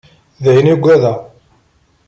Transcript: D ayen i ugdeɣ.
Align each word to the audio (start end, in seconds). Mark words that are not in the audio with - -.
D 0.43 0.45
ayen 0.51 0.71
i 0.71 0.75
ugdeɣ. 0.75 1.19